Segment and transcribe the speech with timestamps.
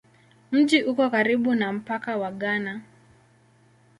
[0.51, 2.81] Mji uko karibu na mpaka wa Ghana.